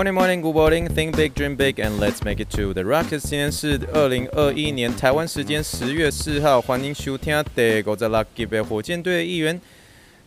[0.00, 0.88] Morning, morning, good morning.
[0.88, 3.28] Think big, dream big, and let's make it to the Rockets。
[3.28, 9.60] 今天是二零二一年台湾时间十月四号，欢迎收听第五十六集的火箭队的议员。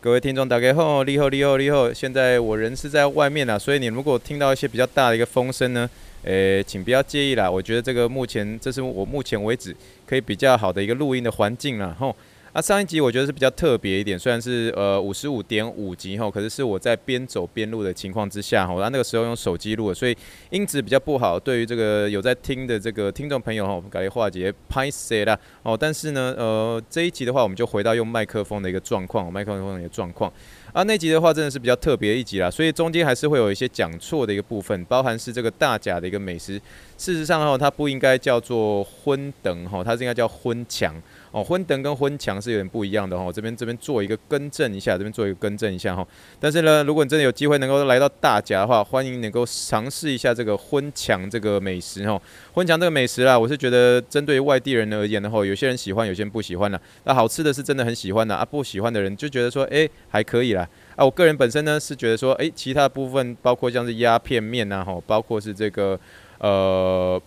[0.00, 1.92] 各位听众大家好，你好，你好，你好。
[1.92, 5.90] 现在我人是在外面啊，所以你如果听到一些比较大的一个风声呢，
[6.22, 7.50] 诶，请不要介意啦。
[7.50, 9.74] 我觉得这个目前这是我目前为止
[10.06, 12.14] 可以比较好的一个录音的环境啦，吼。
[12.54, 20.16] 啊，上一集我觉得是比较特别一点，虽然是呃五十五点五集吼，可是是我在边走边录的情况之下吼，那那个时候用手机录的，所以
[20.50, 21.36] 音质比较不好。
[21.36, 25.76] 对于这个有在听的这个听众朋友吼，改化解拍摄啦哦。
[25.76, 30.32] 但是呢，呃这一集的话，我们就回到用麦克风的一个状况，麦克风的一个状况。
[30.72, 36.60] 啊，那集的话真的是比较特别一集啦，所以中间还是会有一些讲错的一个部分，包含是这个大甲的一个美食。
[36.96, 40.94] 事实上哈，它不应该叫做昏等哈，它是应该叫昏强
[41.34, 41.44] 哦。
[41.44, 43.30] 昏等跟昏强是有点不一样的哈。
[43.32, 46.06] 这边这边做一个更正一下，这边做一个更正一下哈。
[46.38, 52.20] 但是呢，如果你真的有机会能够来到大甲的话，欢迎能够尝试一下这个昏强这个美食哈。
[52.52, 56.80] 昏强这个美食啦，我是觉得针对外地人而言的话，有些人喜欢，有些人不喜欢啦。
[57.02, 60.68] 那好吃的是真的很喜欢的啊，不喜欢的人就觉得说，哎，还可以啦。
[60.96, 65.98] 啊，我个人本身呢是觉得说，哎、其他部分包括像是鸭片面呐，吼，包括是这个
[66.38, 67.20] 呃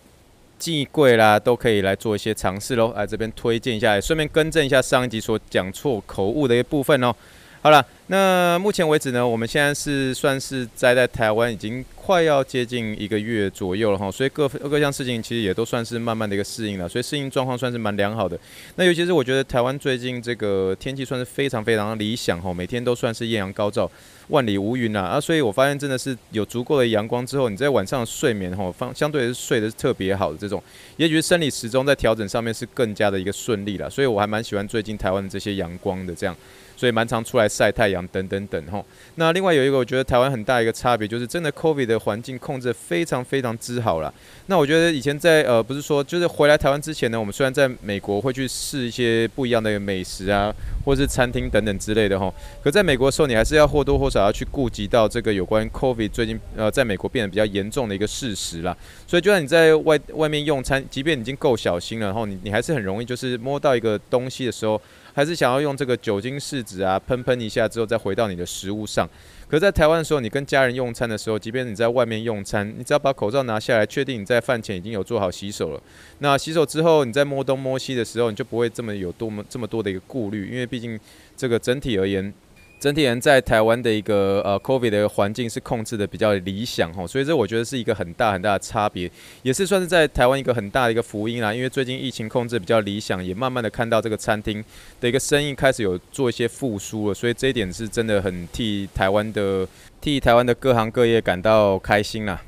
[0.58, 2.92] 寄柜啦，都可以来做一些尝试喽。
[2.96, 7.14] 来这边推荐一下，顺便更正一下上一集所讲错口误的一部分哦。
[7.62, 18.38] 好了，那目前为止呢，我们现在是算是待在台湾已经快要接近一个月左右了哈，所以各各项事情其实也都算是慢慢的一个适应了，所以适应状况算是蛮良好的。
[18.76, 23.90] 那尤其是我觉得台湾最近这个天气算是非常非常理想哈，每天都算是艳阳高照，
[24.28, 30.62] 万里无云呐啊，所以我发现真的是有足够的阳光之后，你在晚上睡眠哈，方相对是睡得特别好的这种，
[30.96, 36.34] 也许是生理时钟在调整上面是更加的一个顺利了，所以我还蛮喜欢最近台湾的这些阳光的这样。
[36.74, 38.84] 所以蛮常出来晒太阳等等等吼。
[39.16, 44.12] 那另外有一个我觉得台湾很大一个差别就是真的 COVID 的环境控制非常非常之好啦。
[44.46, 50.54] 那我觉得以前在呃不是说就是回来台湾之前呢，我们虽然在美国会去试一些不一样的美食啊，
[50.84, 52.32] 或是餐厅等等之类的吼。
[52.62, 58.76] 可在美国的时候，你还是要或多或少要去顾及到这个有关 COVID 最近呃在美国变得比较严重的一个事实啦。
[59.06, 64.80] 所以就算你在外外面用餐，即便已经够小心了，然后你你还是很容易就是摸到一个东西的时候。
[65.18, 69.04] 还是想要用这个酒精试纸啊，喷喷一下之后再回到你的食物上。
[69.48, 75.82] 可是在台湾的时候，你跟家人用餐的时候，即便你在外面用餐，你只要把口罩拿下来，确定你在饭前已经有做好洗手了。
[76.20, 80.96] 那洗手之后，你在摸东摸西的时候，你就不会这么有多么这么多的一个顾虑，因为毕竟
[81.36, 82.32] 这个整体而言。
[82.80, 89.10] 整体人在台湾的一个呃 COVID 的环境是控制的比较理想哈，所以这我觉得是一个很大很大的差别，
[89.42, 91.52] 也是算是在台湾一个很大的一个福音啦。
[91.52, 94.64] 因为最近疫情控制比较理想，也慢慢的看到这个餐厅
[95.00, 99.66] 的一个生意开始有做一些复苏了，所以这一点是真的很替台湾的
[100.00, 102.40] 替台湾的各行各业感到开心啦。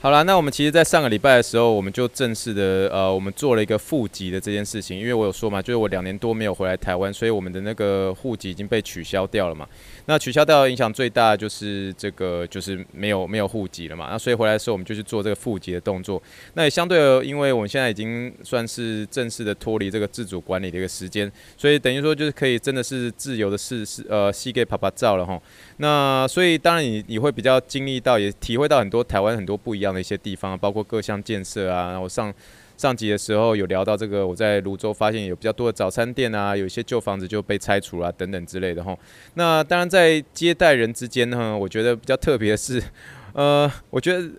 [0.00, 4.96] 好了，那我们其实，在上个礼拜的时候，我们就正式的，呃，我们做了一个户籍的这件事情。
[4.96, 9.66] 因为我有说嘛，就是我两年多没有回来台湾，所以我们的那个户籍已经被取消掉了嘛。
[10.08, 14.08] 那取消掉影响最大就是这个，就是没有没有户籍了嘛。
[14.10, 16.20] 那所以回来的时候，我们就去做这个户籍的动作。
[16.54, 25.38] 那也相对的，因为我们现在已经算是正式的脱离这个自主管理的一个时间，所以等于说就是可以真的是自由的试试，呃，西给爸爸照了哈。
[25.76, 31.90] 那所以当然你你会比较经历到，也体会到很多台湾很多不一样的一些地方，包括各项建设啊。
[31.90, 32.32] 然后上
[32.78, 38.96] 上集的时候有聊到这个，我在泸州发现有比较多的早餐店啊，有一些旧房子就被拆除了、啊、等等之类的哈。
[39.34, 42.80] 那当然在接待人之间呢，我觉得比较特别的是，
[43.34, 44.30] 呃，我觉得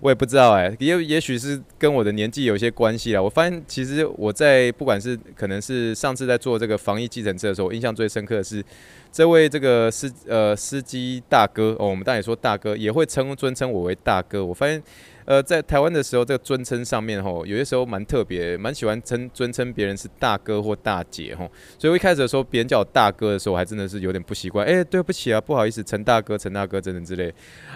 [0.00, 3.20] 我也不知道哎、也也许是跟我的年纪有一些关系啦。
[3.20, 8.64] 我发现其实我在不管是可能是上次在做这个防疫计程车的时候，我印象最深刻的是。
[9.10, 14.44] 这位这个司呃司机大哥哦，我们当然也说大哥，也会称尊称我为大哥。
[14.44, 14.80] 我发现。
[15.28, 21.50] 呃，在台湾的时候，这个尊称上面吼，有些时候蛮特别，蛮喜欢称尊称别人是大哥或大姐吼。
[21.78, 24.66] 所以我一开始的时候，别人叫我大哥的时候，我还真的是有点不习惯。
[24.66, 27.30] 哎，对不起啊，不好意思，陈大哥、陈大哥等等之类。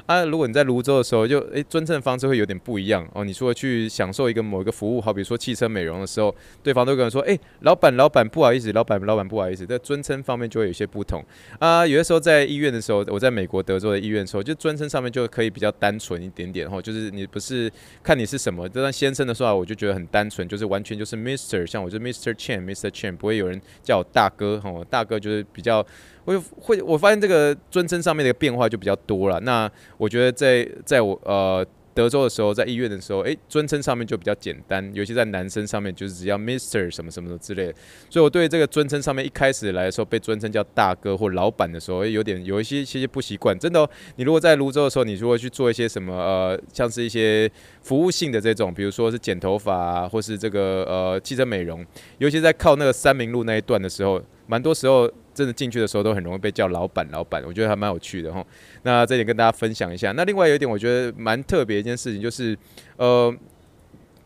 [0.06, 3.22] 啊，如果你在泸州的时候，就哎尊称方式会有点不一样哦。
[3.22, 9.66] 你说去享受一个某一个服务，好比说汽车美容的时候，对方都跟人说，哎，老板，老板，不好意思，老板，老板，不好意思。
[9.66, 11.22] 在尊称方面就会有些不同
[11.58, 11.86] 啊。
[11.86, 17.70] 有的时候在医院的时候，我在美国德州的医院的时候，就尊称上面就可以比较单纯一点点吼，就是你不是
[18.02, 18.68] 看你是什么。
[18.68, 22.32] 这样先生的说话，我就觉得很单纯，就是完全就是 Mr，像我就 Mr.
[22.32, 22.88] Chen，Mr.
[22.90, 24.72] Chen，不会有人叫我大哥哈。
[24.88, 25.84] 大哥就是比较，
[26.24, 29.40] 会会我发现这个尊称上面的变化就比较多了。
[29.40, 31.66] 那我觉得在在我呃。
[31.94, 37.74] 德州的时候，在医院的时候，诶，尊称上面就比较简单，尤其在男生上面，就是只要 Mister 什么什么之类的。
[38.08, 43.58] 所以我对这个尊称上面一开始来的时候，被尊称叫大哥或老板的时候，有点有一些一些不习惯。
[43.58, 47.50] 真的哦，你如果在泸州的时候，你如果去做一些什么呃，像是一些
[47.82, 51.84] 服务性的这种，比如说是剪头发啊，或是这个呃汽车美容，
[52.18, 55.10] 尤其在靠那个三明路那一段的时候，蛮多时候。
[55.34, 58.44] 真的进去的时候都很容易被叫老板，老板，我觉得还蛮有趣的哈。
[58.82, 60.12] 那这点跟大家分享一下。
[60.12, 62.56] 那另外有一点我觉得蛮特别一件事情，就是
[62.96, 63.34] 呃，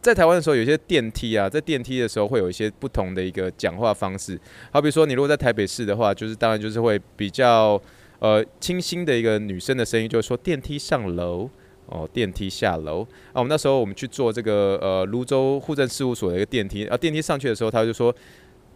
[0.03, 4.39] 在台湾的时候有些电梯啊，在电梯的时候会有一些不同的一个讲话方式。
[4.73, 7.81] 好比说，你如果在台北市的话，就是当然就是会比较
[8.19, 11.49] 呃清新的一个女生的声音，就是说电梯上楼
[11.87, 13.35] 哦，电梯下楼啊。
[13.35, 18.15] 我们那时候我们去坐这个呃泸州户政事务所的一个电梯啊，电梯上去的时候，他就说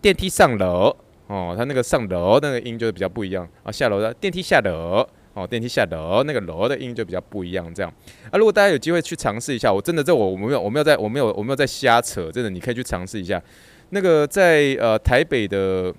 [0.00, 0.96] 电梯上楼。
[1.30, 7.92] 哦，他那个上楼那个音就比较不一样啊，下楼的电梯下楼，哦，电梯下楼那个楼的音就比较不一样，这样
[8.32, 8.36] 啊。
[8.36, 13.40] 如果大家有机会去尝试一下，我真的这我我没有我没有在我没有我没有在瞎扯，真的你可以去尝试一下。
[13.90, 15.94] 那个在呃台北的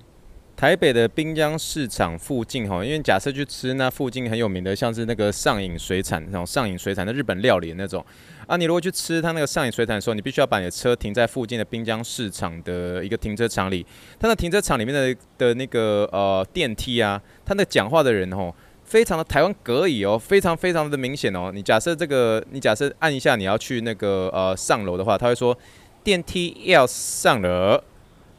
[0.62, 8.06] 台北的滨江市场附近哈，因为假设去吃那附近很有名的，像是那个上影水产那种上影水产的日本料理那种。
[8.46, 13.84] 啊，你如果去吃他那个上影水产的时候，你必须要把你的车停在附近的滨江市场的一个停车场里。
[14.20, 18.54] 他那停车场里面的的那个呃电梯啊，他那讲话的人哦，
[18.84, 21.50] 非常的台湾格语哦，非常非常的明显哦。
[21.52, 25.58] 你假设这个，你假设按一下你要去那个呃上楼的话，他会说
[26.04, 27.84] 电梯要上楼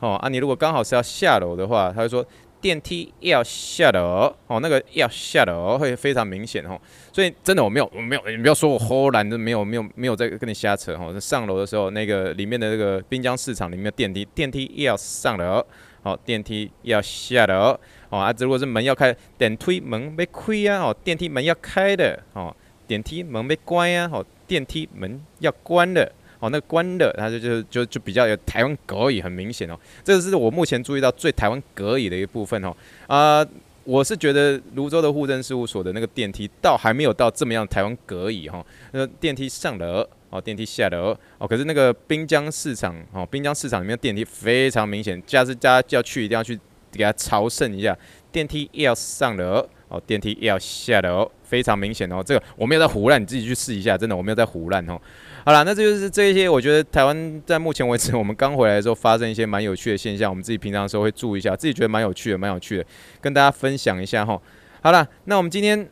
[0.02, 0.16] 哦。
[0.16, 2.22] 啊，你如果刚好是要下楼的话，他会说。
[2.62, 6.80] 电梯要下楼哦，那个要下楼会非常明显哦，
[7.12, 11.18] 所以真的我没有我没有，你不要说我忽然的没有没有没有在跟你瞎扯哦。
[11.18, 15.60] 上楼的时候，那个里面的那个滨江市场里面的电梯，电梯要上楼，
[16.04, 17.76] 好，电梯要下楼
[18.10, 22.54] 哦啊，如果是门要开，电梯门没开啊，哦，电梯门要开的哦，
[22.86, 26.12] 电梯门没关啊，哦，电梯门要关的。
[26.42, 29.78] 哦，那关的，它就就就就比较有台湾格语，很明显哦。
[30.02, 32.74] 这个是我目前注意到最台湾格语的一部分哦。
[33.06, 33.46] 啊、
[33.84, 38.64] 我是觉得泸州的户政事务所的那个电梯，倒还没有到这么样台湾格语哈。
[38.90, 46.58] 那电梯上楼，哦，电梯下楼，哦，可是那个滨江市场，哦，滨江市场里面的电梯非常明显，下次大家要去一定要去
[46.90, 47.96] 给它朝圣一下。
[48.32, 52.20] 电梯要上楼，哦，电梯要下楼，非常明显哦。
[52.24, 54.98] 这个我没有在胡乱，你自己去试一下，真的我没有在胡乱哦。
[55.44, 56.48] 好了，那这就是这一些。
[56.48, 62.84] 我觉得台湾在目前为止，我们刚回来的时候发生一些蛮有趣的现象，我们自己平常的时候会注意一下，自己觉得蛮有趣的，蛮有趣的，
[63.20, 64.40] 跟大家分享一下哈。
[64.80, 65.88] 好了，那我们今天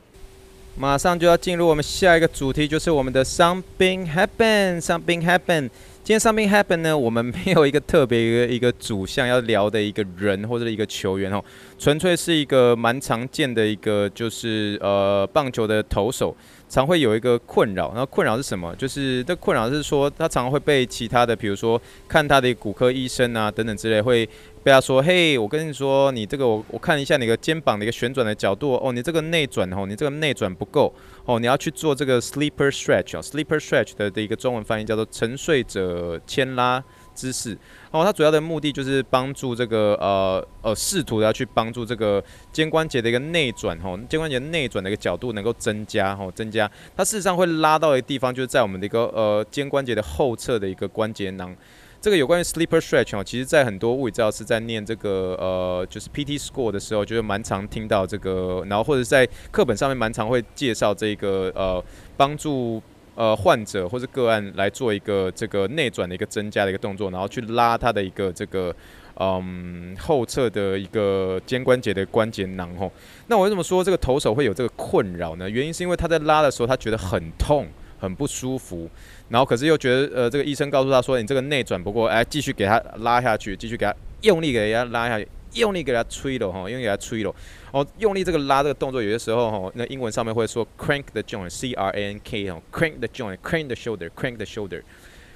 [0.77, 5.71] 马上就要进入我们下一个主题，就是我们的 Something Happen，Something Happen。
[6.11, 11.41] 今天 Something Happen 呢，我们没有一个特别一个一个主项要聊的一个人或者一个球员哦，
[11.79, 16.37] 纯粹是一个蛮常见的一个，就是呃棒球的投手。
[16.69, 18.73] 常会有一个困扰，那困扰是什么？
[18.77, 24.29] 就是这困扰是说，他常常会被其他的，比如说看他的骨科医生啊等等之类，会
[24.63, 30.93] 被他说：“嘿，我跟你说，你这个我我看一下你的肩膀的一个旋转的角度哦，你这个内转哦，你这个内转不够
[31.25, 37.59] 哦，你要去做这个 sleeper stretch 哦，sleeper stretch 的的一个中文翻译叫做沉睡者牵拉。”姿势
[37.91, 51.55] 哦，它主要的目的就是帮助这个呃呃，试图要去帮助这个肩关节的一个内转哈，肩关节内转的一个角度能够增加哦，增加它事实上会拉到一个地方，就是在我们的一个呃肩关节的后侧的一个关节囊。
[52.01, 61.83] 这个有关于 sleeper stretch 哦，其实在很多物理治疗师在念这个呃就是 PT score 的时候，就是蛮常听到这个，然后或者在课本上面蛮常会介绍这个呃
[62.17, 62.83] 帮助。
[63.17, 68.75] 呃，患者或者个案来做一个这个内转的一个增加的一个动作，然后去拉他的一个这个
[69.17, 72.91] 嗯后侧的一个肩关节的关节囊吼。
[73.27, 75.51] 那我为什么说这个投手会有这个困扰呢？
[75.51, 77.67] 原因是因为他在拉的时候，他觉得很痛，
[77.99, 78.89] 很不舒服，
[79.31, 85.27] 然后可是又觉得呃这个医生告诉他说，你这个内转不过，哎，继续给他拉下去，继续给他用力给他拉下去。
[85.55, 87.35] 用力给他吹了哈，用力给他吹了。
[87.73, 94.81] 哦，用力这个拉这个动作，有些时候哈，那英文上面会说 crank the joint，C R A N K 哦，crank the joint，crank the shoulder，crank the shoulder。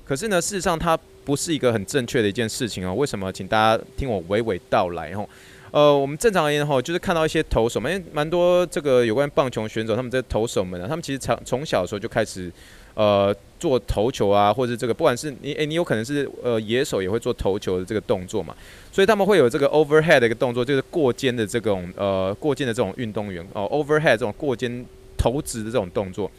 [0.04, 2.94] 可是呢，事实上它不是一个很正确的一件事情哦。
[2.94, 3.32] 为什么？
[3.32, 5.26] 请大家听我娓娓道来哈。
[5.72, 12.52] 呃，我们正常而言哈，就是看到一些投手们，因为蛮多这个有关棒球选手，他们这投手们呢，他们其实从从小的时候就开始。
[12.94, 13.34] 呃，
[13.64, 18.54] 做投球啊，或者这个，不管是你，诶、你有可能是呃野手也会做投球的这个动作嘛，
[18.92, 24.84] 所以他们会有这个 overhead 的一个动作，就是过肩的这种呃过肩的这种运动员哦，overhead 这种过肩
[25.16, 26.30] 投掷的这种动作。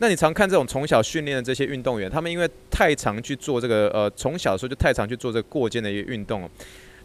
[0.00, 6.46] 那你常看这种从小训练的这些运动员，他们因为太常去做这个呃，从小的时候就太常去做这个过肩的一个运动。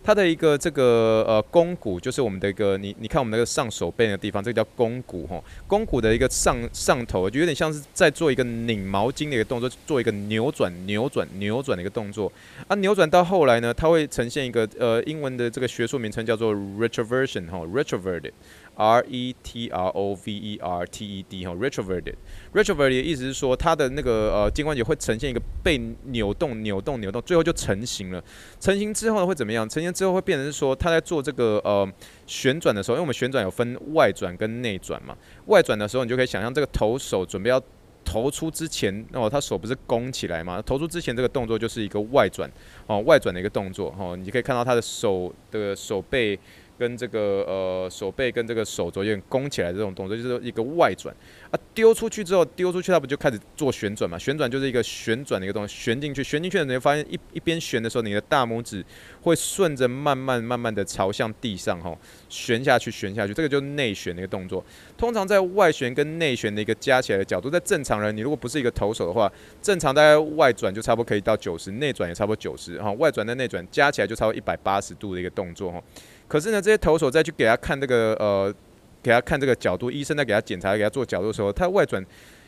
[0.04, 5.42] 它的一个这个呃肱骨，就是我们的一个你你看我们那个上手背的地方，这个叫肱骨哈。
[5.68, 12.32] 肱骨的一个上上头，就有点像是在做一个拧毛巾的一个动作，做一个扭转、扭转、扭转的一个动作。
[12.68, 18.32] 啊，扭转到后来呢，它会呈现一个呃英文的这个学术名称叫做 retroversion 哈，retroverted。
[18.76, 28.24] R E T R O V E R T E D 哈，retroverted，retroverted 的意思是说它的那个呃肩关节会呈现一个被扭动、扭动、扭动，最后就成型了。
[28.60, 29.68] 成型之后呢会怎么样？
[29.70, 31.88] 成型之后会变成是说它在做这个呃
[32.26, 35.16] 旋转的时候，因为我们旋转有分外转跟内转嘛。
[35.46, 37.62] 外转的时候你就可以想象这个投手准备要
[38.04, 40.60] 投出之前，哦，他手不是弓起来嘛？
[40.62, 42.50] 投出之前这个动作就是一个外转
[42.88, 44.16] 哦，外转的一个动作哦。
[44.18, 46.40] 你就可以看到他的手的手背。
[46.82, 51.16] 跟这个呃手背跟这个手肘有点弓起来这种动作，就是一个外转
[51.52, 54.18] 啊，丢出去之后丢出去，它不就开始做旋转嘛？
[54.18, 58.84] 旋转就是一个旋转的一个东西，旋进去，旋进去你会发现一一边旋的时候，你的大拇指
[59.22, 61.96] 会顺着慢慢慢慢的朝向地上哈，
[62.28, 64.66] 旋下去，旋下去，这个就是内旋的一个动作。
[64.98, 75.84] 通常在外旋跟内旋的一个加起来的角度，在正常人，你如果不是一个投手的话，正常大概外转就差不多可以到九十，内转也差不多九十哈，外转跟内转加起来就差不多一百八十度的一个动作哈。
[76.32, 78.56] 可是呢，这些投手再去给他看这个呃，
[79.04, 82.02] 给他看这个角度，医生在给他检查、给他做角度的时候，他外转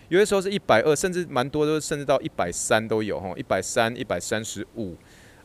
[0.08, 4.96] 有些时候是一百二，甚至蛮多都甚至到一百三都有哈，一百三、一百三十五。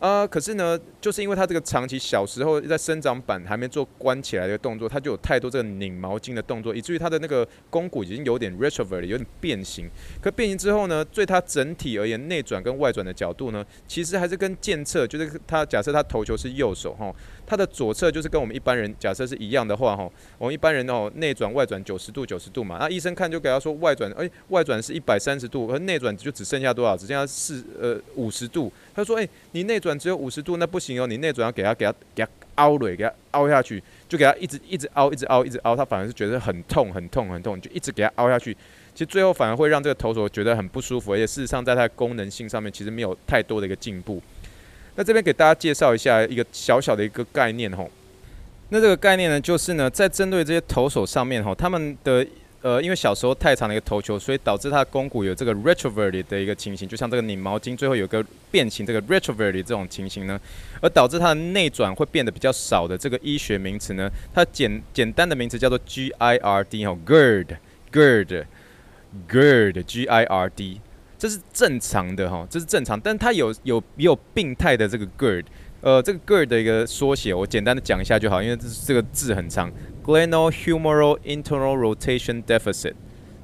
[0.00, 9.90] 呃，可是呢，就是因为他这个长期小时候在生长板还没做关起来的动作，他就有太多这个拧毛巾的动作，以至于他的那个肱骨已经有点 retrovert，有点变形。
[10.22, 17.12] 可变形之后呢，对他整体而言，内转跟外转的角度呢，其实还是跟健侧，就是他假设他投球是右手哈，
[17.44, 26.96] 他的左侧就是跟我们一般人假设是一样的话哈，我们一般人哦内转外转九十度九十度嘛，那医生看就给他说外转，哎，外转是一百三十度，而内转就只剩下多少？
[26.96, 28.72] 只剩下四呃五十度。
[28.98, 31.06] 他说：“哎、你内转只有五十度，那不行哦。
[31.06, 35.76] 你内转要给他，给他，给他凹了，给他凹下去，就给他一直一直凹，一直凹，一直凹。
[35.76, 38.52] 他反而是觉得很痛，很痛，很痛，就一直给他凹下去。
[38.92, 44.20] 其实最后反而会让这个投手觉得很不舒服，而且事实上在它的功能性上面其实没有太多的一个进步。
[44.96, 47.88] 那这边给大家介绍一下一个小小的一个概念吼。
[48.70, 52.26] 那这个概念呢，就是呢，在针对这些投手上面吼，他们的。”
[52.60, 60.40] 呃，因为小时候太长的一个头球，所以导致他的肱骨有这个 retroverted 的一个情形，就像这个拧毛巾最后有个变形，这个 retroverted 这种情形呢，
[60.80, 66.98] 而导致它的内转会变得比较少的这个医学名词呢，它简简单的名词叫做 GIRD 哈
[67.92, 70.80] ，GIRD，GIRD，GIRD，
[71.16, 75.44] 这是正常的哈，这是正常，但它有有也有病态的这个 GIRD，
[75.80, 79.70] 呃，这个 GIRD 的一个缩写，我简单的讲一下就好，因为这这个字很长。
[80.04, 82.94] Glenohumeral internal rotation deficit，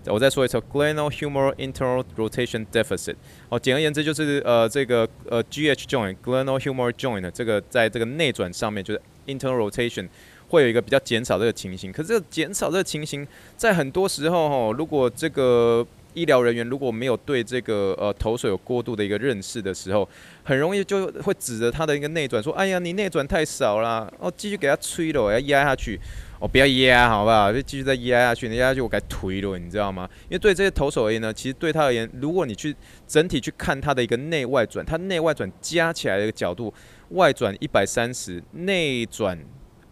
[0.07, 3.17] 我再说一次，Glenohumeral internal rotation deficit。
[3.50, 10.09] 哦，简而言之就是呃这个呃 GH joint，Glenohumeral joint 这个在这个内转上面就是 internal rotation
[10.49, 11.93] 会有一个比较减少这个情形。
[11.93, 13.26] 可是这个减少这个情形，
[13.57, 20.09] 在很多时候哈，如果这个医疗人员如果没有对这个呃投手有过度的一个认识的时候，
[20.42, 25.99] 很容易就会指着他的一个内转说：“哎呀，你内转太少啦。”哦，继续给他吹了，我要压下去。
[26.40, 27.52] 哦，不要压，好不好？
[27.52, 30.09] 就继续再压下去，你压下去我该推了，你知道吗？
[30.25, 32.75] 因为对这些投手而言呢，其实对他而言，如果你去
[33.06, 36.73] 整体去看他的一个内外转，他内外转加起来的一个角度，
[37.11, 39.38] 外转一百三十，内转。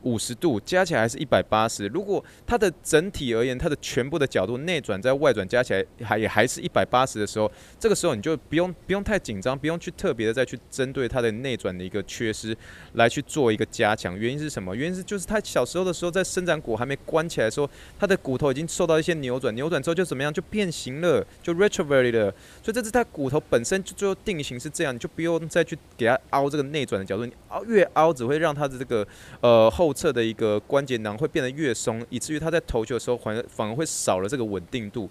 [0.03, 1.87] 五十度加起来还是一百八十。
[1.89, 12.57] 如果它的整体而言，它的全部的角度内转在外转加起来还也还是一百八十的时候，这个时候你就不用不用太紧张，不用去特别的再去针对它的内转的一个缺失
[12.95, 14.19] 来去做一个加强。
[14.19, 14.75] 原因是什么？
[14.75, 20.33] 原因是就是他小时候的时候在生长骨还没关起来的时候，他的骨头已经受到一些扭转，扭转之后就怎么样？
[20.33, 22.35] 就变形了，就 retroverted 了。
[22.63, 29.07] 所以这是他骨头本身就最后定型是这样，你就不用再去给他凹这个内转的角度，你凹越凹只会让他的这个
[29.41, 29.92] 呃后。
[29.93, 35.09] 侧的一个关节囊会变得越松，以至于他在投球的时候反而反而会少了这个稳定度。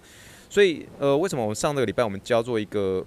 [0.50, 3.04] 所以，呃，为什么我们上个礼拜我们教做一个？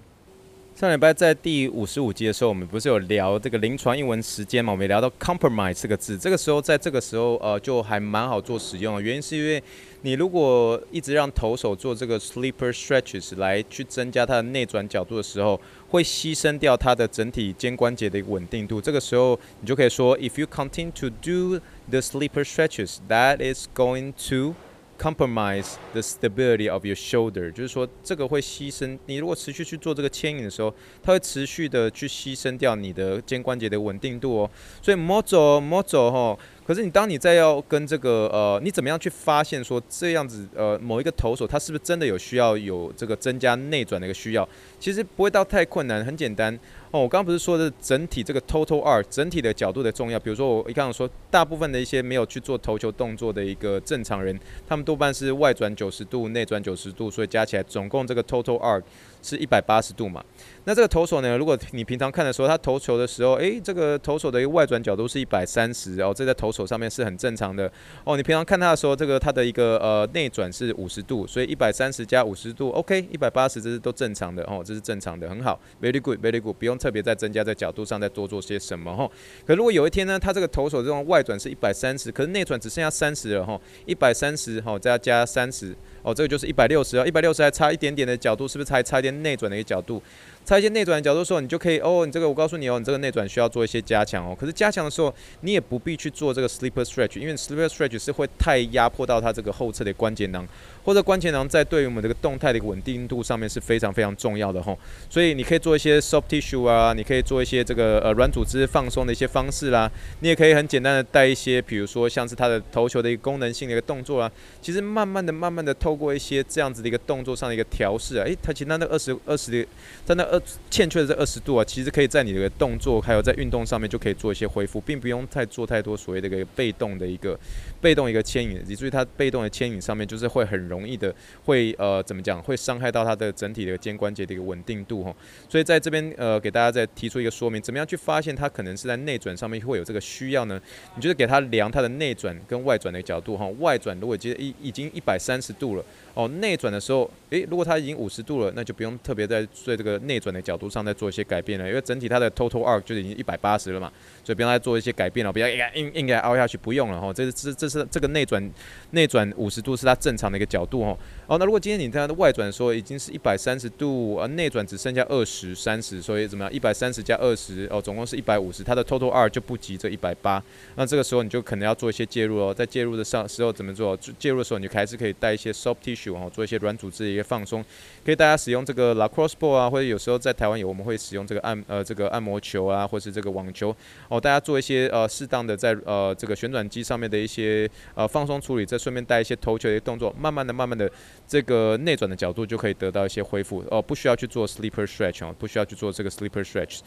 [0.78, 4.70] 上礼拜在第五十五集的时候，我们不是有聊这个临床英文时间嘛？
[4.72, 9.00] 我们聊到 compromise 这个字，这个时候在这个时候呃就还蛮好做使用的。
[9.00, 9.62] 原因是因为
[10.02, 18.78] 你如果一直让投手做这个 sleeper stretches 来去增加他的内转角度的时候，会牺牲掉他的整体肩关节的一个稳定度。
[18.78, 24.54] 这个时候你就可以说，if you continue to do the sleeper stretches, that is going to
[24.98, 34.50] Compromise the stability of your shoulder，就是说这个会牺牲你如果持续去做这个牵引的时候，它会持续的去牺牲掉你的肩关节的稳定度哦。
[34.80, 44.48] 所以 mozo mozo 哈可是你当你在要跟这个呃，你怎么样去发现说这样子呃某一个投手他是不是真的有需要有这个增加内转的一个需要？
[44.80, 46.52] 其实不会到太困难，很简单
[46.90, 47.00] 哦。
[47.00, 50.18] 我刚刚不是说的整体这个 total arc 整体的角度的重要？
[50.18, 58.82] 比如说我一刚刚说，大部分的一些没有去做投球动作的一个正常人，他们多半是外转九十度，内转九十度，所以加起来总共这个 total arc
[59.26, 60.24] 是一百八十度嘛。
[60.64, 67.70] 那这个投手呢，如果你平常看的时候，他投球的时候，诶，这个投手的一个外转角度是一百三十哦，这在投手上面是很正常的
[68.04, 68.16] 哦。
[68.16, 79.08] 你平常看他的时候，这个他的一个呃内转是五十度，所以一百三十加五十度，OK，一百八十这是都正常的哦，这是正常的，很好，very good，very good，不用特别再增加在角度上再多做些什么哈。
[79.46, 90.02] 可如果有一天呢，他这个投手这种外转是一百三十，可是内转只剩下三十了哈，一百三十哈，再加三十哦，这个就是一百六十啊，一百六十还差一点点的角度，是不是还差一点内转的一个角度？
[90.46, 94.34] 差一些内转的角度的时候，你就可以哦，你这个我告诉你哦，你这个内转需要做一些加强哦。
[94.38, 100.46] 可是加强的时候，你也不必去做这个 sleeper stretch，因为 sleeper stretch 是会太压迫到它这个后侧的关节囊，
[100.84, 104.78] 或者关节囊在对于我们这个动态的一个稳定度上面是非常非常重要的吼。
[105.10, 109.90] 所以你可以做一些 soft tissue 啊，你可以做一些这个呃软组织放松的一些方式啦。
[110.20, 114.30] 你也可以很简单的带一些，比如说像是它的投球的一个功能性的一个动作啊。
[114.62, 119.68] 其实慢慢的、慢慢的透过一些这样子的一个动作上的一个调试啊，诶，它其实那二十二十的
[120.04, 120.35] 在那二
[120.70, 127.38] 欠缺的这二十度啊，其实可以在你的动作还有在运动上面就可以做一些恢复，并不用太做太多所谓的一个被动的一个
[127.80, 131.14] 被动一个牵引，以至于它被动的牵引上面就是会很容易的
[131.44, 135.14] 会呃怎么讲，会伤害到它的整体的肩关节的一个稳定度哈。
[135.48, 140.60] 所以在这边呃给大家再提出一个说明，怎么样去发现它可能是在内转上面会有这个需要呢？
[140.94, 145.84] 你就是给它量它的内转跟外转的角度哈，外转如果其实已已经一百三十度了。
[146.14, 153.92] 哦，内转的时候，诶，如果它已经五十度了，那就不用特别在对这个内转的角度上再做一些改变了，因为整体它的 total arc 就已经一百八十了嘛，
[154.24, 157.12] 所以不要再做一些改变了，不要硬硬硬给凹下去，不用了哈。
[157.12, 158.52] 这是这这是这个内转
[158.90, 160.96] 内转五十度是它正常的一个角度哈。
[161.26, 166.52] 哦，那如果今天你它的外转的时候已经是一百三十度，而内转只剩下二十三十，所以怎么样？
[166.52, 170.40] 一百三十加二十，哦，总共是一百五十，它的 total arc 就不及这一百八，
[170.76, 173.96] 那这个时候你就可能要做一些介入哦，在介入的上时候怎么做？
[174.18, 176.76] 介入的时候你就还是可以带一些 soft tissue 哦，做一些软。
[176.76, 177.64] 组织的一个放松，
[178.04, 183.74] 可以大家使用这个 lacrosse ball 啊，或者有时候在台湾有我们会使用这个按呃这个按摩球啊，或是这个网球
[184.08, 190.90] 哦，大家做一些呃适当的在呃这个旋转机上面的一些呃放松处理，再顺便带一些投球的动作，慢慢的、慢慢的
[191.26, 196.80] 这个内转的角度就可以得到一些恢复哦，不需要去做 sleeper stretch 哦，不需要去做这个 sleeper stretch。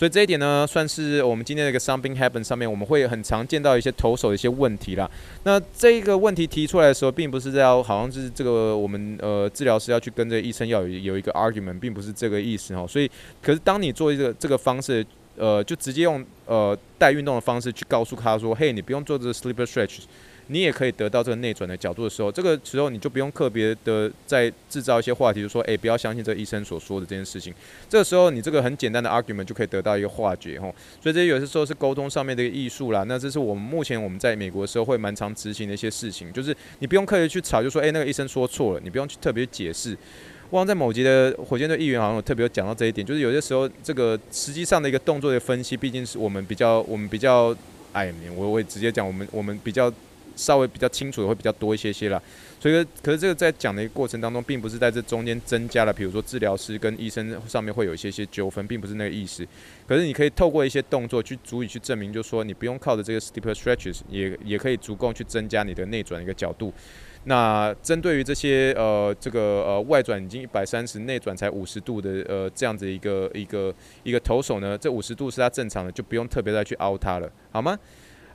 [0.00, 5.10] 所以这一点呢，算是我们今天的一个 Something Happen 上面，我们会很常见到一些投手的一些问题啦。
[5.44, 12.86] 那这个问题提出来的时候，并不是要好像是这个我们呃治疗师要去跟这个医生要有有一个 argument，并不是这个意思哈。
[12.86, 13.10] 所以，
[13.42, 15.04] 可是当你做一个这个方式，
[15.36, 19.98] 呃，就直接用呃带运动的方式去告诉他说，嘿，你不用做这个 sleeper stretch。
[20.50, 27.54] 你也可以得到这个内转的角度的时候，这个时候你就不用特别的再制造一些话题，就说，诶，不要相信这个医生所说的这件事情。
[27.88, 30.74] 这个时候你这个很简单的 argument 就可以得到一个化解吼。
[31.00, 33.04] 所以这有些时候是沟通上面的一个艺术啦。
[33.06, 39.96] 那这是我们目前我们在美国的时候会蛮常执行的一些事情，就是你不用刻意去吵，就说，诶，那个医生说错了，你不用去特别解释。
[40.50, 47.56] 忘在某集的火箭队议员好像有特别有讲到这一点，就是有些时候这个实际上的一个动作的分析，毕竟是我们比较我们比较，
[47.92, 49.92] 哎，我我会直接讲，我们我们比较。
[50.40, 52.20] 稍微比较清楚的会比较多一些些啦，
[52.58, 59.46] 所以可是这个在讲的一个过程当中，并不是在这中间增加了，比如说治疗师跟医生上面会有一些些纠纷，并不是那个意思。
[59.86, 66.72] 可是你可以透过一些动作去足以去证明，就是说你不用靠着这个 Steeper stretches 也也可以足够去增加你的内转一个角度。
[67.24, 73.74] 那针对于这些呃这个呃外转已经一百三十，内转才五十度的呃这样子一个一个
[74.04, 77.78] 一个投手呢，这五十度是他正常的，就不用特别再去凹他了，好吗？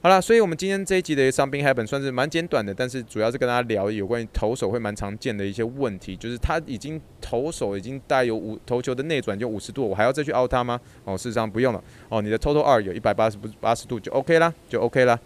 [0.05, 10.79] 好了，所以我们今天这一集的 Something Happen 算是蛮简短的，但是主要是跟大家聊有关于投手会蛮常见的一些问题，就是他已经投手已经带有五投球的内转就五十度，我还要再去凹他吗？
[11.05, 15.19] 哦，事实上不用了，哦，你的 Total arc 有一百八十不八十度就 OK 啦，就 OK 啦。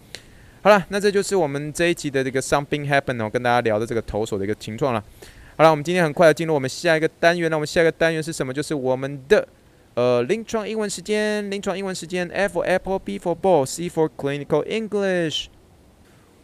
[0.62, 5.04] 好了，那这就是我们这一集的这个 Something Happen 哦，跟大家聊的这个投手的一个情况了。
[5.58, 8.54] 好了，我们今天很快的进入我们下一个单元，那我们下一个单元是什么？
[8.54, 9.46] 就是我们的。
[10.00, 15.48] 呃，临床英文时间，临床英文时间，A for Apple，B for Ball，C for Clinical English。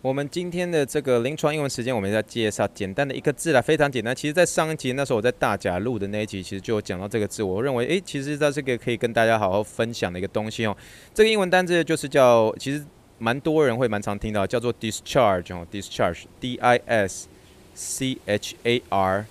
[0.02, 4.14] 我们今天的这个临床英文时间，我们要介绍简单的一个字啦，非常简单。
[4.14, 7.42] 其实，在上一集那时候我在大甲录的那一集，其实就有讲到这个字。
[7.42, 10.76] 我认为，诶，其实在这个可以跟大家好好分享的一个东西哦。
[11.14, 12.84] 这个英文单字就是叫，其实
[13.20, 17.30] 蛮多人会蛮常听到，叫做 discharge 哦，discharge，D I S
[17.74, 19.26] C H A R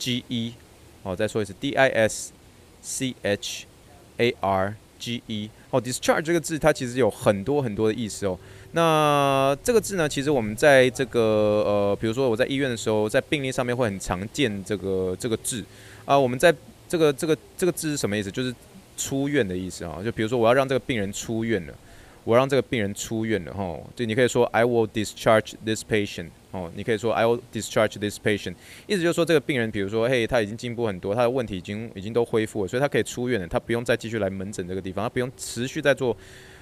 [0.00, 0.54] G E。
[1.04, 2.32] 哦，再说一次，D I S
[2.88, 3.66] C H
[4.16, 8.38] A R G E 哦，discharge 这个字它其实有很多很多的意思哦。
[8.72, 11.20] 那这个字呢，其实我们在这个
[11.66, 15.62] 呃，比如说我在医院的时候，在病历上面会很常见这个这个字
[16.06, 16.18] 啊。
[16.18, 16.54] 我们在
[16.88, 18.30] 这个这个这个字是什么意思？
[18.30, 18.54] 就是
[18.96, 20.00] 出院的意思啊。
[20.02, 21.74] 就比如说我要让这个病人出院了，
[22.28, 23.80] 我让这个病人出院了哈。
[23.96, 28.54] 就你可以说 I will discharge this patient 哦，你可以说 I will discharge this patient，
[28.86, 36.14] 意思就是说这个病人，比如说嘿，他已经进步很多，他的问题已经已经都恢复了，所以他可以出院了，他不用再继续来门诊这个地方，他不用持续在做。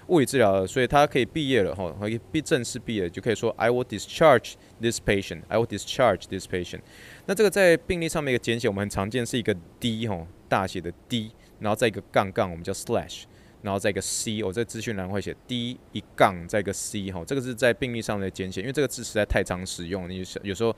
[0.09, 5.40] 物理治疗了，所以他可以毕业了哈，可以毕正式毕业，就可以说 I will discharge this patient.
[5.48, 6.79] I will discharge this patient.
[7.24, 13.24] 那这个在病历上面一个简写，我们很常见是一个 D 哈，大写的 D，然后再一个杠杠，我们叫 slash，
[13.66, 20.74] 然后再一个 C，我这资讯栏会写 D 一杠再一个 C 哈，这个是在病历上的简写，因为这个字实在太常使用，你有时候。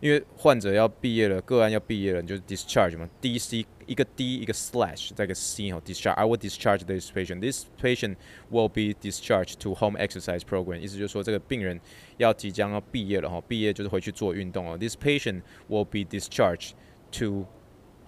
[0.00, 6.12] 因为患者要毕业了，个案要毕业了，你就 discharge 嘛，D C 一个 D 一个 slash 再一个 C 哈，discharge。
[6.12, 7.40] I will discharge this patient.
[7.40, 8.14] This patient
[8.48, 10.78] will be discharged to home exercise program。
[10.78, 11.80] 意思就是说这个病人
[12.18, 14.78] 要即将要毕业了哈，毕业就是回去做运动哦。
[14.78, 16.74] This patient will be discharged
[17.18, 17.46] to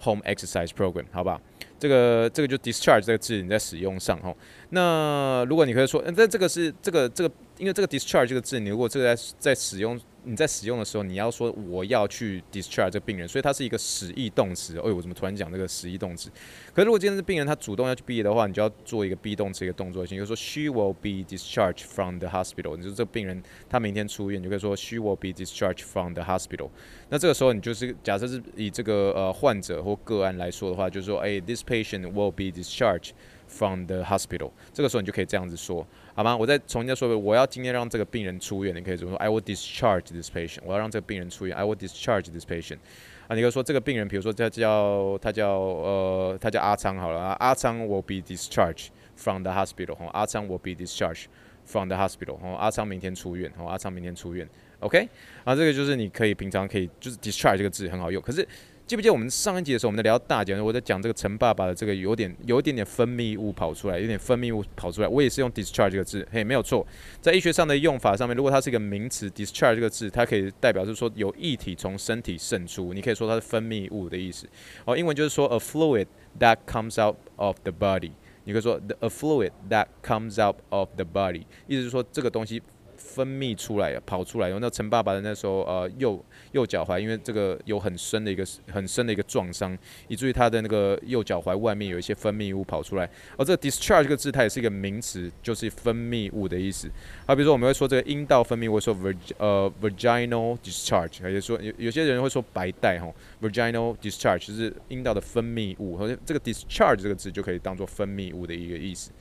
[0.01, 1.05] home exercise program。
[1.11, 1.39] 好不好，
[1.79, 4.35] 这个这个就 discharge 这个字你在使用上哈。
[4.69, 9.99] 那如果你可以说，那这个是这个这个，因为这个 discharge 这个字，你如果这个在在使用。
[10.23, 14.77] 你在使用的时候，你要说我要去 discharge 这个病人，所以它是一个使役动词。
[14.77, 16.29] 哎，我怎么突然讲这个使役动词？
[16.73, 22.77] 可是如果今天是病人他主动要去毕业的话，你就要做一个 be 动词一个动作，比如说 she will be discharged from the hospital。
[22.77, 26.69] 你说这病人他明天出院，你就可以说 she will be discharged from the hospital。
[27.09, 33.09] 那这个时候你就是假设是以这个呃患者或个案来说的话，就是说哎，this patient will be discharged
[33.51, 34.49] from the hospital。
[34.73, 35.85] 这个时候你就可以这样子说。
[36.13, 36.35] 好吗？
[36.35, 40.59] 我再重新再说一遍，我要今天让这个病人出院，你可以怎么说？I will discharge this patient。
[40.65, 42.79] 我要让这个病人出院，I will discharge this patient。
[43.27, 49.95] 啊，你可以说这个病人，比如说他叫他叫呃，他叫阿昌好了啊，阿昌 will be discharged from the hospital。
[50.11, 51.25] 阿昌 will be discharged
[51.65, 52.37] from the hospital。
[52.57, 53.51] 阿昌明天出院。
[53.57, 54.47] 阿昌明天出院。
[54.79, 55.07] OK，
[55.43, 58.47] 啊，这个就是你可以平常可以就是 discharge 这个字很好用，可是。
[58.91, 66.85] 记不记得我们上一集的时候，我们在聊大节，我在讲这个陈爸爸的这个有点有一点点分泌物跑出来，有点分泌物跑出来，我也是用 discharge 这个字，嘿，没有错，
[67.21, 74.45] 在医学上的用法上面，如果它是一个名词，discharge 这个字，它可以代表是说有液体从身体渗出，你可以说它是分泌物的意思。
[74.83, 78.11] 哦，英文就是说 a fluid that comes out of the body，
[78.43, 82.61] 你可以说 a fluid that comes out of the body，意思是说这个东西。
[83.01, 84.47] 分泌出来，跑出来。
[84.47, 93.09] 然后那陈爸爸的那时候，呃，右右脚踝因为这个有很深的一个很深的一个撞伤，以至于他的那个右脚踝外面有一些分泌物跑出来。
[93.37, 96.87] 而这个 discharge 这个字，它也是一个名词，就是分泌物的意思。
[97.25, 103.11] 好，比如说我们会说这个阴道分泌物，说 vag 呃 vaginal discharge，也说有有些人会说白带哈
[103.41, 109.11] ，vaginal discharge 就是阴道的分泌物，好像这个 discharge 这个字就可以当做分泌物的一个意思，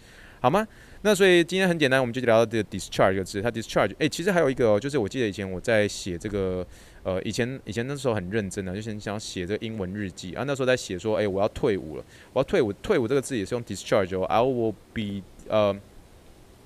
[0.40, 0.66] 好吗？
[1.02, 6.66] 那所以今天很简单，我们就聊到这个 discharge 这个字，它 discharge，哎、其实还有一个哦，就是我记得以前我在写这个，
[7.02, 15.74] 呃，以前以前那时候很认真的，就是想写这个英文日记啊，那时候在写说，哎、我要退伍了，我要退伍，退伍这个字也是用 discharge 哦，I will be，呃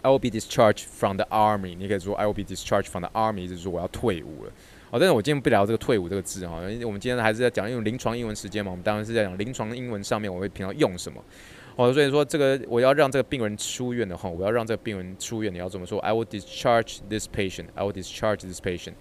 [0.02, 4.52] ，I will be discharged from the army，你可以说 I will be discharged from the army，就是说我要退伍了。
[4.90, 11.22] 好，但是我今天不聊这个退伍这个字哈，因为我们今天还是在讲用临床英文时间嘛，我们当然是在讲临床英文上面我会平常用什么。
[11.76, 17.66] 哦，所以说这个我要让这个病人出院的话，我要让这个病人出院，你要怎么说？I will discharge this patient.
[17.74, 18.94] I will discharge this patient.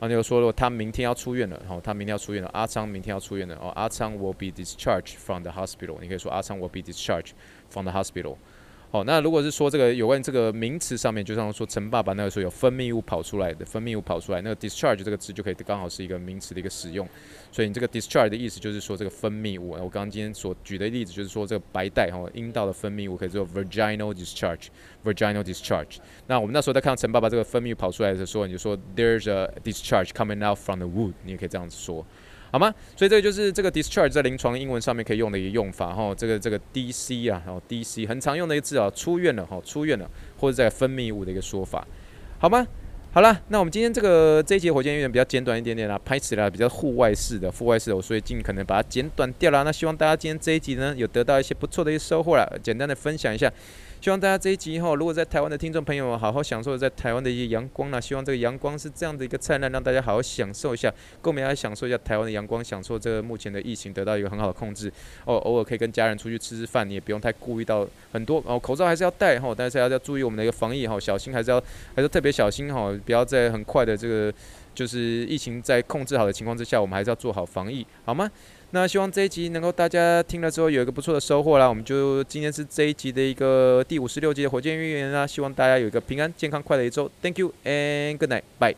[0.00, 2.48] 后你又说了，他明天要出院了，然后他明天要出院了。
[2.52, 5.98] 阿昌明天要出院了，哦，阿昌 will be discharged from the hospital.
[6.00, 7.32] 你可以说阿昌 will be discharged
[7.68, 8.36] from the hospital.
[8.94, 17.04] 哦，那如果是说这个有关这个名词上面，就像说陈爸爸那个时候有分泌物跑出来的，分泌物跑出来，那个 discharge 这个词就可以刚好是一个名词的一个使用。
[17.50, 19.70] 所以你这个 discharge 的意思就是说这个分泌物。
[19.70, 25.96] 我刚刚今天所举的例子就是说这个白带哈，阴道的分泌物可以做 vaginal discharge，vaginal discharge。
[26.28, 32.06] 那我们那时候在看到陈爸爸这个分泌物跑出来的时候，你就说 there's a discharge coming out from the wood，你也可以这样子说。
[32.54, 32.72] 好吗？
[32.94, 36.14] 所以这个就是这个 discharge 在临床英文上面可以用的一个用法哈。
[36.14, 41.84] 这个这个 DC 啊，然后 DC 很常用的一个字啊，出院了哈，出院了，或者在分泌物的一个说法，
[42.38, 42.64] 好吗？
[43.12, 49.64] 好了，那我们今天这个这一节火箭有点比较简短一点点啦，拍起来比较户外式的，户外式的，我所以尽可能把它简短掉了。
[49.64, 53.52] 那希望大家今天这一集呢，有得到一些不错的一些收获了，简单的分享一下。
[54.04, 60.90] 希望大家这一集以后，如果在台湾的听众朋友好好享受在台湾的一些阳光啦，希望这个阳光是这样的一个灿烂，让大家好好享受一下，
[61.22, 64.92] 跟我们来享受一下台湾的阳光，享受这个目前的疫情得到一个很好的控制。
[65.24, 71.58] 哦，偶尔可以跟家人出去吃吃饭，你也不用太顾虑到很多哦，口罩还是要戴哈，但是要要注意我们的一个防疫哈，小心还是要
[71.96, 74.30] 还是特别小心哈，不要在很快的这个。
[74.74, 78.28] 就是疫情在控制好的情况之下，我们还是要做好防疫，好吗？
[78.74, 81.68] 那希望这一集能够大家听了之后有一个不错的收获啦。
[81.68, 87.08] 我们就今天是这一集的一个第五十六集的火箭预言啦，希望大家有一个平安、健康、快乐一周。
[87.22, 88.74] Thank you and good night, bye.